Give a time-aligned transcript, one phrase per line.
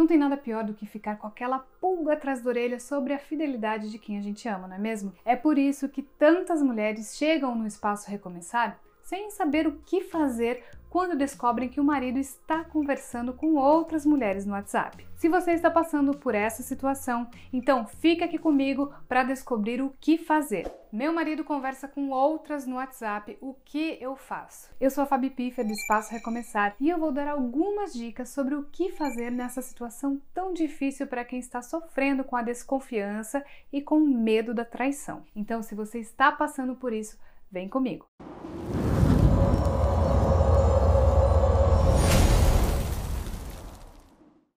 [0.00, 3.18] Não tem nada pior do que ficar com aquela pulga atrás da orelha sobre a
[3.18, 5.12] fidelidade de quem a gente ama, não é mesmo?
[5.26, 10.62] É por isso que tantas mulheres chegam no espaço Recomeçar sem saber o que fazer
[10.88, 15.04] quando descobrem que o marido está conversando com outras mulheres no WhatsApp.
[15.16, 20.16] Se você está passando por essa situação, então fica aqui comigo para descobrir o que
[20.16, 20.70] fazer.
[20.92, 24.70] Meu marido conversa com outras no WhatsApp, o que eu faço?
[24.80, 28.54] Eu sou a Fabi Piffer do Espaço Recomeçar e eu vou dar algumas dicas sobre
[28.54, 33.82] o que fazer nessa situação tão difícil para quem está sofrendo com a desconfiança e
[33.82, 35.24] com o medo da traição.
[35.34, 37.18] Então, se você está passando por isso,
[37.50, 38.06] vem comigo.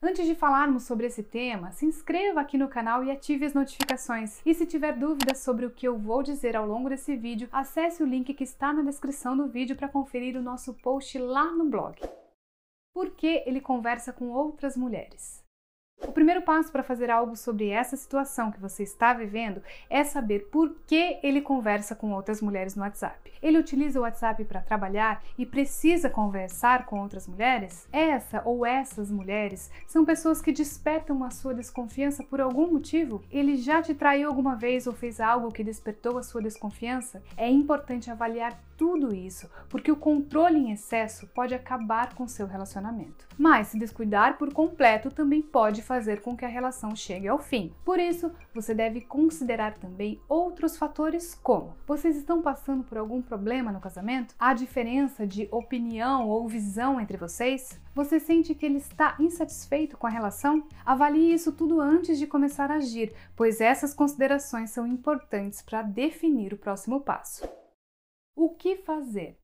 [0.00, 4.40] Antes de falarmos sobre esse tema, se inscreva aqui no canal e ative as notificações.
[4.46, 8.00] E se tiver dúvidas sobre o que eu vou dizer ao longo desse vídeo, acesse
[8.00, 11.64] o link que está na descrição do vídeo para conferir o nosso post lá no
[11.64, 12.00] blog.
[12.94, 15.44] Por que ele conversa com outras mulheres?
[16.06, 19.60] O primeiro passo para fazer algo sobre essa situação que você está vivendo
[19.90, 23.32] é saber por que ele conversa com outras mulheres no WhatsApp.
[23.42, 27.88] Ele utiliza o WhatsApp para trabalhar e precisa conversar com outras mulheres?
[27.92, 33.22] Essa ou essas mulheres são pessoas que despertam a sua desconfiança por algum motivo?
[33.30, 37.22] Ele já te traiu alguma vez ou fez algo que despertou a sua desconfiança?
[37.36, 43.26] É importante avaliar tudo isso, porque o controle em excesso pode acabar com seu relacionamento.
[43.36, 47.72] Mas se descuidar por completo também pode fazer com que a relação chegue ao fim.
[47.82, 53.72] Por isso, você deve considerar também outros fatores como: vocês estão passando por algum problema
[53.72, 54.34] no casamento?
[54.38, 57.80] Há diferença de opinião ou visão entre vocês?
[57.94, 60.62] Você sente que ele está insatisfeito com a relação?
[60.84, 66.52] Avalie isso tudo antes de começar a agir, pois essas considerações são importantes para definir
[66.52, 67.48] o próximo passo.
[68.36, 69.38] O que fazer?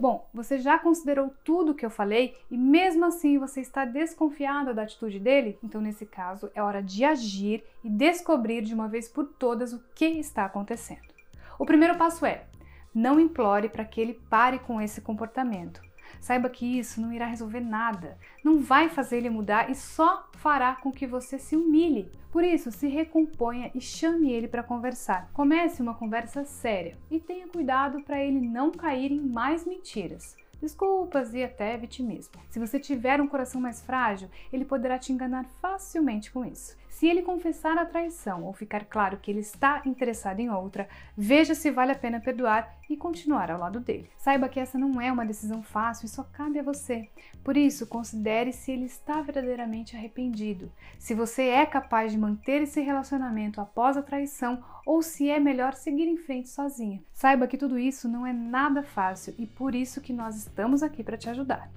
[0.00, 4.82] Bom, você já considerou tudo que eu falei e mesmo assim você está desconfiada da
[4.82, 5.58] atitude dele?
[5.62, 9.82] Então, nesse caso, é hora de agir e descobrir de uma vez por todas o
[9.94, 11.14] que está acontecendo.
[11.58, 12.44] O primeiro passo é:
[12.94, 15.80] não implore para que ele pare com esse comportamento.
[16.20, 20.74] Saiba que isso não irá resolver nada, não vai fazer ele mudar e só fará
[20.76, 22.10] com que você se humilhe.
[22.30, 25.30] Por isso, se recomponha e chame ele para conversar.
[25.32, 31.34] Comece uma conversa séria e tenha cuidado para ele não cair em mais mentiras desculpas
[31.34, 32.32] e até vitimismo.
[32.48, 36.76] Se você tiver um coração mais frágil, ele poderá te enganar facilmente com isso.
[36.94, 41.52] Se ele confessar a traição ou ficar claro que ele está interessado em outra, veja
[41.52, 44.08] se vale a pena perdoar e continuar ao lado dele.
[44.16, 47.08] Saiba que essa não é uma decisão fácil e só cabe a você.
[47.42, 52.80] Por isso, considere se ele está verdadeiramente arrependido, se você é capaz de manter esse
[52.80, 57.02] relacionamento após a traição ou se é melhor seguir em frente sozinha.
[57.12, 61.02] Saiba que tudo isso não é nada fácil e por isso que nós estamos aqui
[61.02, 61.68] para te ajudar.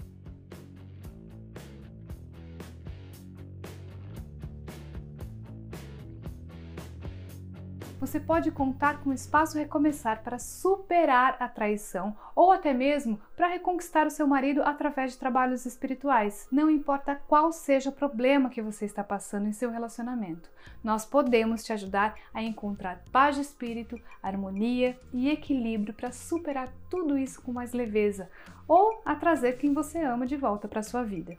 [7.99, 13.47] Você pode contar com o espaço recomeçar para superar a traição ou até mesmo para
[13.47, 16.47] reconquistar o seu marido através de trabalhos espirituais.
[16.51, 20.49] Não importa qual seja o problema que você está passando em seu relacionamento,
[20.83, 27.17] nós podemos te ajudar a encontrar paz de espírito, harmonia e equilíbrio para superar tudo
[27.17, 28.29] isso com mais leveza
[28.67, 31.37] ou a trazer quem você ama de volta para sua vida.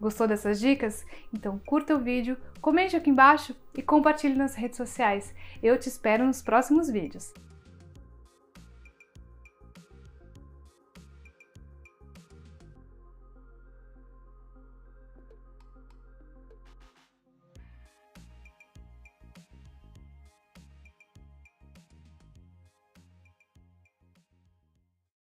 [0.00, 1.04] Gostou dessas dicas?
[1.32, 5.34] Então curta o vídeo, comente aqui embaixo e compartilhe nas redes sociais.
[5.62, 7.32] Eu te espero nos próximos vídeos.